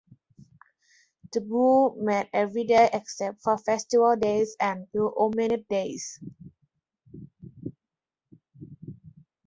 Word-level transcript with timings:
The 1.31 1.41
"boule" 1.41 1.95
met 1.99 2.27
every 2.33 2.63
day 2.63 2.89
except 2.91 3.43
for 3.43 3.55
festival 3.59 4.15
days 4.15 4.55
and 4.59 4.87
ill-omened 4.95 5.67
days. 5.69 6.19